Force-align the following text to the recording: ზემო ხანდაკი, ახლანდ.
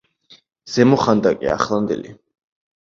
ზემო 0.77 0.99
ხანდაკი, 1.03 1.53
ახლანდ. 1.59 1.97